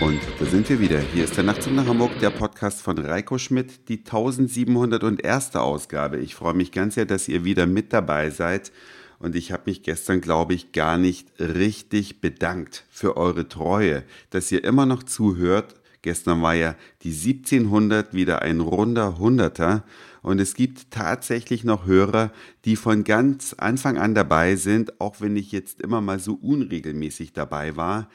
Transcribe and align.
Und 0.00 0.20
da 0.38 0.46
sind 0.46 0.68
wir 0.68 0.80
wieder. 0.80 0.98
Hier 0.98 1.24
ist 1.24 1.36
der 1.36 1.44
Nachtzug 1.44 1.72
nach 1.74 1.86
Hamburg, 1.86 2.18
der 2.20 2.30
Podcast 2.30 2.82
von 2.82 2.98
Reiko 2.98 3.38
Schmidt, 3.38 3.88
die 3.88 3.98
1701. 3.98 5.56
Ausgabe. 5.56 6.18
Ich 6.18 6.34
freue 6.34 6.54
mich 6.54 6.72
ganz 6.72 6.94
sehr, 6.94 7.04
dass 7.04 7.28
ihr 7.28 7.44
wieder 7.44 7.66
mit 7.66 7.92
dabei 7.92 8.30
seid. 8.30 8.72
Und 9.18 9.36
ich 9.36 9.52
habe 9.52 9.64
mich 9.66 9.82
gestern, 9.82 10.20
glaube 10.20 10.54
ich, 10.54 10.72
gar 10.72 10.98
nicht 10.98 11.28
richtig 11.38 12.20
bedankt 12.20 12.84
für 12.90 13.16
eure 13.16 13.48
Treue, 13.48 14.02
dass 14.30 14.50
ihr 14.50 14.64
immer 14.64 14.86
noch 14.86 15.02
zuhört. 15.04 15.76
Gestern 16.02 16.42
war 16.42 16.54
ja 16.54 16.74
die 17.02 17.12
1700 17.12 18.12
wieder 18.12 18.42
ein 18.42 18.60
runder 18.60 19.18
Hunderter. 19.18 19.84
Und 20.22 20.40
es 20.40 20.54
gibt 20.54 20.90
tatsächlich 20.90 21.62
noch 21.62 21.86
Hörer, 21.86 22.32
die 22.64 22.76
von 22.76 23.04
ganz 23.04 23.54
Anfang 23.54 23.98
an 23.98 24.14
dabei 24.14 24.56
sind, 24.56 25.00
auch 25.00 25.20
wenn 25.20 25.36
ich 25.36 25.52
jetzt 25.52 25.80
immer 25.80 26.00
mal 26.00 26.18
so 26.18 26.34
unregelmäßig 26.34 27.32
dabei 27.32 27.76
war. 27.76 28.08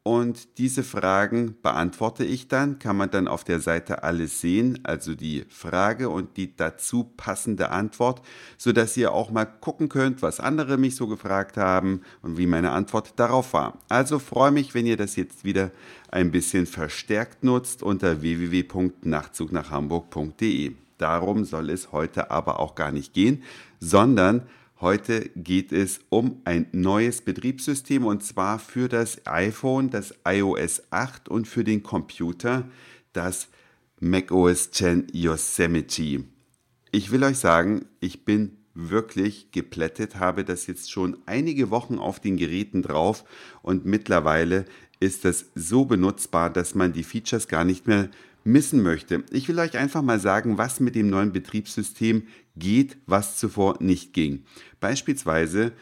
und 0.06 0.58
diese 0.58 0.82
Fragen 0.82 1.56
beantworte 1.62 2.26
ich 2.26 2.46
dann, 2.46 2.78
kann 2.78 2.98
man 2.98 3.10
dann 3.10 3.26
auf 3.26 3.42
der 3.42 3.58
Seite 3.58 4.02
alles 4.02 4.38
sehen, 4.38 4.80
also 4.82 5.14
die 5.14 5.46
Frage 5.48 6.10
und 6.10 6.36
die 6.36 6.54
dazu 6.54 7.04
passende 7.16 7.70
Antwort, 7.70 8.20
so 8.58 8.72
dass 8.72 8.98
ihr 8.98 9.12
auch 9.12 9.30
mal 9.30 9.46
gucken 9.46 9.88
könnt, 9.88 10.20
was 10.20 10.40
andere 10.40 10.76
mich 10.76 10.94
so 10.94 11.06
gefragt 11.06 11.56
haben 11.56 12.02
und 12.20 12.36
wie 12.36 12.44
meine 12.44 12.72
Antwort 12.72 13.14
darauf 13.16 13.54
war. 13.54 13.78
Also 13.88 14.18
freue 14.18 14.50
mich, 14.50 14.74
wenn 14.74 14.84
ihr 14.84 14.98
das 14.98 15.16
jetzt 15.16 15.42
wieder 15.42 15.70
ein 16.10 16.30
bisschen 16.30 16.66
verstärkt 16.66 17.42
nutzt 17.42 17.82
unter 17.82 18.20
www.nachtzugnachhamburg.de. 18.20 20.72
Darum 20.98 21.46
soll 21.46 21.70
es 21.70 21.92
heute 21.92 22.30
aber 22.30 22.60
auch 22.60 22.74
gar 22.74 22.92
nicht 22.92 23.14
gehen, 23.14 23.42
sondern 23.80 24.42
Heute 24.80 25.30
geht 25.36 25.70
es 25.70 26.00
um 26.08 26.40
ein 26.44 26.66
neues 26.72 27.22
Betriebssystem 27.22 28.04
und 28.04 28.24
zwar 28.24 28.58
für 28.58 28.88
das 28.88 29.24
iPhone, 29.24 29.88
das 29.88 30.14
iOS 30.26 30.82
8 30.90 31.28
und 31.28 31.46
für 31.46 31.62
den 31.62 31.84
Computer, 31.84 32.68
das 33.12 33.48
macOS 34.00 34.72
10 34.72 35.06
Yosemite. 35.12 36.24
Ich 36.90 37.12
will 37.12 37.22
euch 37.22 37.38
sagen, 37.38 37.84
ich 38.00 38.24
bin 38.24 38.56
wirklich 38.74 39.52
geplättet, 39.52 40.16
habe 40.16 40.44
das 40.44 40.66
jetzt 40.66 40.90
schon 40.90 41.18
einige 41.24 41.70
Wochen 41.70 42.00
auf 42.00 42.18
den 42.18 42.36
Geräten 42.36 42.82
drauf 42.82 43.24
und 43.62 43.86
mittlerweile 43.86 44.64
ist 44.98 45.24
das 45.24 45.46
so 45.54 45.84
benutzbar, 45.84 46.50
dass 46.50 46.74
man 46.74 46.92
die 46.92 47.04
Features 47.04 47.46
gar 47.46 47.64
nicht 47.64 47.86
mehr 47.86 48.10
missen 48.42 48.82
möchte. 48.82 49.24
Ich 49.30 49.48
will 49.48 49.58
euch 49.58 49.78
einfach 49.78 50.02
mal 50.02 50.20
sagen, 50.20 50.58
was 50.58 50.80
mit 50.80 50.94
dem 50.94 51.08
neuen 51.08 51.32
Betriebssystem 51.32 52.24
geht, 52.56 52.96
was 53.06 53.36
zuvor 53.38 53.76
nicht 53.80 54.12
ging. 54.12 54.44
Beispielsweise 54.80 55.72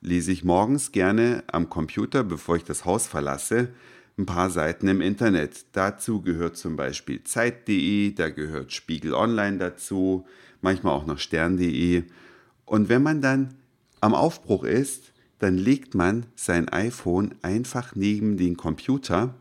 lese 0.00 0.32
ich 0.32 0.44
morgens 0.44 0.92
gerne 0.92 1.42
am 1.50 1.68
Computer, 1.68 2.24
bevor 2.24 2.56
ich 2.56 2.64
das 2.64 2.84
Haus 2.84 3.06
verlasse, 3.06 3.68
ein 4.16 4.26
paar 4.26 4.50
Seiten 4.50 4.88
im 4.88 5.00
Internet. 5.00 5.66
Dazu 5.72 6.20
gehört 6.22 6.56
zum 6.56 6.76
Beispiel 6.76 7.22
Zeit.de, 7.24 8.12
da 8.12 8.30
gehört 8.30 8.72
Spiegel 8.72 9.14
Online 9.14 9.58
dazu, 9.58 10.26
manchmal 10.60 10.94
auch 10.94 11.06
noch 11.06 11.18
Stern.de. 11.18 12.04
Und 12.64 12.88
wenn 12.88 13.02
man 13.02 13.20
dann 13.20 13.54
am 14.00 14.14
Aufbruch 14.14 14.64
ist, 14.64 15.12
dann 15.38 15.56
legt 15.56 15.94
man 15.94 16.26
sein 16.34 16.68
iPhone 16.68 17.34
einfach 17.42 17.94
neben 17.94 18.36
den 18.36 18.56
Computer 18.56 19.34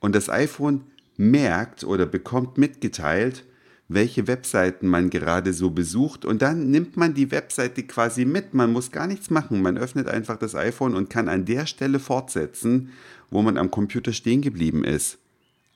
und 0.00 0.14
das 0.14 0.28
iPhone 0.28 0.82
merkt 1.16 1.84
oder 1.84 2.06
bekommt 2.06 2.58
mitgeteilt, 2.58 3.44
welche 3.88 4.26
Webseiten 4.26 4.86
man 4.86 5.08
gerade 5.08 5.54
so 5.54 5.70
besucht 5.70 6.26
und 6.26 6.42
dann 6.42 6.70
nimmt 6.70 6.98
man 6.98 7.14
die 7.14 7.30
Webseite 7.30 7.82
quasi 7.84 8.26
mit. 8.26 8.52
Man 8.52 8.70
muss 8.70 8.92
gar 8.92 9.06
nichts 9.06 9.30
machen. 9.30 9.62
Man 9.62 9.78
öffnet 9.78 10.08
einfach 10.08 10.36
das 10.36 10.54
iPhone 10.54 10.94
und 10.94 11.08
kann 11.08 11.28
an 11.28 11.46
der 11.46 11.64
Stelle 11.64 11.98
fortsetzen, 11.98 12.90
wo 13.30 13.40
man 13.40 13.56
am 13.56 13.70
Computer 13.70 14.12
stehen 14.12 14.42
geblieben 14.42 14.84
ist. 14.84 15.18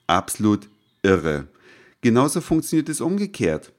Absolut 0.06 0.68
irre. 1.02 1.46
Genauso 2.02 2.42
funktioniert 2.42 2.90
es 2.90 3.00
umgekehrt. 3.00 3.72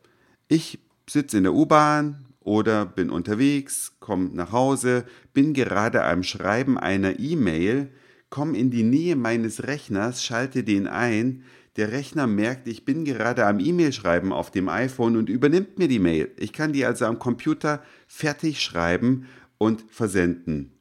Ich 0.48 0.80
sitze 1.08 1.38
in 1.38 1.44
der 1.44 1.54
U-Bahn 1.54 2.26
oder 2.40 2.86
bin 2.86 3.12
unterwegs, 3.12 3.94
komme 4.00 4.30
nach 4.34 4.52
Hause, 4.52 5.06
bin 5.34 5.54
gerade 5.54 6.04
am 6.04 6.24
Schreiben 6.24 6.78
einer 6.78 7.20
E-Mail, 7.20 7.90
komme 8.34 8.58
in 8.58 8.72
die 8.72 8.82
Nähe 8.82 9.16
meines 9.16 9.68
Rechners, 9.68 10.24
schalte 10.24 10.64
den 10.64 10.88
ein, 10.88 11.44
der 11.76 11.92
Rechner 11.92 12.26
merkt, 12.26 12.68
ich 12.68 12.84
bin 12.84 13.06
gerade 13.06 13.46
am 13.46 13.60
E-Mail 13.60 13.94
schreiben 13.94 14.34
auf 14.34 14.50
dem 14.50 14.70
iPhone 14.70 15.18
und 15.18 15.30
übernimmt 15.30 15.78
mir 15.78 15.88
die 15.88 16.00
Mail. 16.00 16.32
Ich 16.38 16.52
kann 16.52 16.74
die 16.74 16.84
also 16.84 17.06
am 17.06 17.20
Computer 17.20 17.84
fertig 18.08 18.60
schreiben 18.60 19.28
und 19.60 19.86
versenden. 19.88 20.72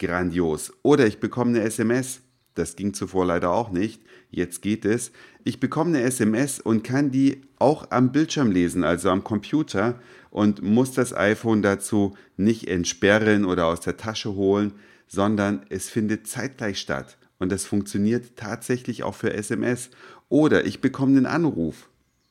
Grandios. 0.00 0.72
Oder 0.82 1.06
ich 1.06 1.20
bekomme 1.20 1.50
eine 1.50 1.60
SMS. 1.60 2.20
Das 2.54 2.74
ging 2.74 2.92
zuvor 2.94 3.26
leider 3.26 3.52
auch 3.52 3.70
nicht. 3.70 4.02
Jetzt 4.32 4.60
geht 4.60 4.84
es. 4.84 5.12
Ich 5.44 5.60
bekomme 5.60 5.90
eine 5.90 6.02
SMS 6.02 6.58
und 6.58 6.82
kann 6.82 7.12
die 7.12 7.42
auch 7.60 7.92
am 7.92 8.10
Bildschirm 8.10 8.50
lesen, 8.50 8.82
also 8.82 9.10
am 9.10 9.22
Computer 9.22 10.00
und 10.30 10.62
muss 10.62 10.90
das 10.94 11.14
iPhone 11.14 11.62
dazu 11.62 12.16
nicht 12.36 12.66
entsperren 12.66 13.44
oder 13.44 13.66
aus 13.66 13.78
der 13.78 13.96
Tasche 13.96 14.34
holen 14.34 14.72
sondern 15.08 15.62
es 15.70 15.88
findet 15.88 16.26
zeitgleich 16.26 16.78
statt. 16.78 17.18
Und 17.38 17.50
das 17.50 17.64
funktioniert 17.64 18.36
tatsächlich 18.36 19.02
auch 19.02 19.14
für 19.14 19.32
SMS. 19.32 19.90
Oder 20.28 20.66
ich 20.66 20.80
bekomme 20.80 21.16
einen 21.16 21.26
Anruf. 21.26 21.88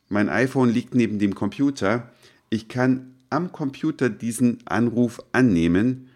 Mein 0.09 0.29
iPhone 0.29 0.69
liegt 0.69 0.95
neben 0.95 1.19
dem 1.19 1.35
Computer. 1.35 2.11
Ich 2.49 2.67
kann 2.67 3.15
am 3.29 3.51
Computer 3.51 4.09
diesen 4.09 4.59
Anruf 4.65 5.21
annehmen 5.31 6.09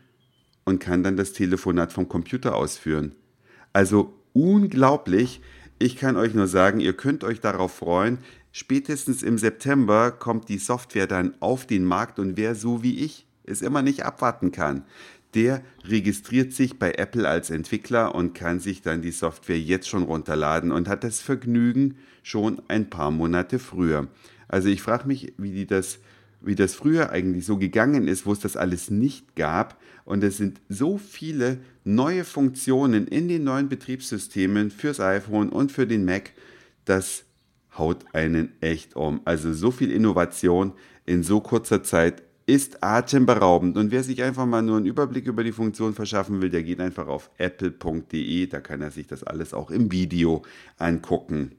und 0.63 0.79
kann 0.79 1.03
dann 1.03 1.17
das 1.17 1.33
Telefonat 1.33 1.91
vom 1.91 2.07
Computer 2.07 2.55
ausführen. 2.55 3.15
Also 3.73 4.13
unglaublich. 4.33 5.41
Ich 5.79 5.95
kann 5.97 6.15
euch 6.15 6.33
nur 6.33 6.47
sagen, 6.47 6.79
ihr 6.79 6.93
könnt 6.93 7.23
euch 7.23 7.41
darauf 7.41 7.73
freuen. 7.73 8.19
Spätestens 8.51 9.23
im 9.23 9.37
September 9.37 10.11
kommt 10.11 10.49
die 10.49 10.57
Software 10.57 11.07
dann 11.07 11.33
auf 11.39 11.65
den 11.65 11.85
Markt 11.85 12.19
und 12.19 12.37
wer 12.37 12.53
so 12.53 12.83
wie 12.83 12.99
ich 12.99 13.25
es 13.43 13.61
immer 13.61 13.81
nicht 13.81 14.05
abwarten 14.05 14.51
kann, 14.51 14.83
der 15.33 15.61
registriert 15.85 16.53
sich 16.53 16.77
bei 16.77 16.93
Apple 16.93 17.27
als 17.27 17.49
Entwickler 17.49 18.13
und 18.15 18.33
kann 18.33 18.59
sich 18.59 18.81
dann 18.81 19.01
die 19.01 19.11
Software 19.11 19.59
jetzt 19.59 19.87
schon 19.87 20.03
runterladen 20.03 20.71
und 20.71 20.87
hat 20.87 21.03
das 21.03 21.21
Vergnügen 21.21 21.95
schon 22.23 22.61
ein 22.67 22.89
paar 22.89 23.11
Monate 23.11 23.59
früher. 23.59 24.07
Also 24.47 24.67
ich 24.67 24.81
frage 24.81 25.07
mich, 25.07 25.33
wie, 25.37 25.51
die 25.51 25.65
das, 25.65 25.99
wie 26.41 26.55
das 26.55 26.75
früher 26.75 27.09
eigentlich 27.11 27.45
so 27.45 27.57
gegangen 27.57 28.07
ist, 28.07 28.25
wo 28.25 28.33
es 28.33 28.39
das 28.39 28.57
alles 28.57 28.89
nicht 28.89 29.35
gab. 29.35 29.79
Und 30.03 30.23
es 30.23 30.37
sind 30.37 30.59
so 30.67 30.97
viele 30.97 31.59
neue 31.83 32.25
Funktionen 32.25 33.07
in 33.07 33.27
den 33.27 33.43
neuen 33.45 33.69
Betriebssystemen 33.69 34.71
fürs 34.71 34.99
iPhone 34.99 35.49
und 35.49 35.71
für 35.71 35.87
den 35.87 36.03
Mac, 36.03 36.33
das 36.85 37.23
haut 37.77 38.03
einen 38.13 38.51
echt 38.59 38.95
um. 38.95 39.21
Also 39.23 39.53
so 39.53 39.71
viel 39.71 39.91
Innovation 39.91 40.73
in 41.05 41.23
so 41.23 41.39
kurzer 41.39 41.83
Zeit 41.83 42.23
ist 42.45 42.83
atemberaubend. 42.83 43.77
Und 43.77 43.91
wer 43.91 44.03
sich 44.03 44.23
einfach 44.23 44.45
mal 44.45 44.61
nur 44.61 44.77
einen 44.77 44.85
Überblick 44.85 45.27
über 45.27 45.43
die 45.43 45.51
Funktion 45.51 45.93
verschaffen 45.93 46.41
will, 46.41 46.49
der 46.49 46.63
geht 46.63 46.79
einfach 46.79 47.07
auf 47.07 47.29
apple.de. 47.37 48.47
Da 48.47 48.59
kann 48.59 48.81
er 48.81 48.91
sich 48.91 49.07
das 49.07 49.23
alles 49.23 49.53
auch 49.53 49.71
im 49.71 49.91
Video 49.91 50.43
angucken. 50.77 51.55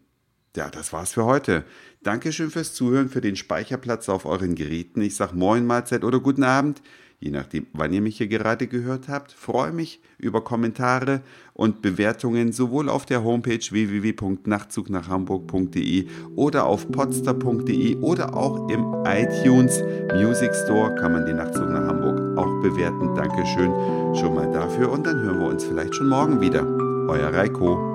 Ja, 0.55 0.69
das 0.69 0.93
war's 0.93 1.12
für 1.12 1.25
heute. 1.25 1.64
Dankeschön 2.02 2.50
fürs 2.50 2.75
Zuhören, 2.75 3.08
für 3.08 3.23
den 3.23 3.37
Speicherplatz 3.37 4.08
auf 4.08 4.26
euren 4.26 4.55
Geräten. 4.55 5.00
Ich 5.00 5.17
sag 5.17 5.32
Moin, 5.32 5.64
Mahlzeit 5.64 6.05
oder 6.05 6.20
guten 6.20 6.43
Abend 6.43 6.82
je 7.23 7.31
nachdem, 7.31 7.67
wann 7.73 7.93
ihr 7.93 8.03
mich 8.03 8.17
hier 8.19 8.27
gerade 8.27 8.67
gehört 8.67 9.07
habt. 9.09 9.31
Freue 9.33 9.71
mich 9.73 10.01
über 10.19 10.43
Kommentare 10.43 11.21
und 11.55 11.81
Bewertungen 11.83 12.51
sowohl 12.53 12.89
auf 12.89 13.07
der 13.07 13.23
Homepage 13.23 13.61
www.nachtzugnachhamburg.de 13.71 16.07
oder 16.35 16.67
auf 16.67 16.91
podster.de 16.91 17.99
oder 17.99 18.37
auch 18.37 18.69
im 18.69 18.85
iTunes 19.05 19.85
Music 20.15 20.53
Store 20.55 20.93
kann 20.97 21.13
man 21.13 21.25
den 21.27 21.37
Nachtzug 21.37 21.71
nach 21.71 21.87
Hamburg 21.87 22.37
auch 22.37 22.61
bewerten. 22.63 23.15
Dankeschön 23.15 23.71
schon 24.17 24.35
mal 24.35 24.51
dafür 24.53 24.91
und 24.91 25.07
dann 25.07 25.21
hören 25.21 25.39
wir 25.41 25.49
uns 25.49 25.63
vielleicht 25.65 25.95
schon 25.95 26.09
morgen 26.09 26.41
wieder. 26.41 26.67
Euer 27.09 27.33
Reiko. 27.33 27.92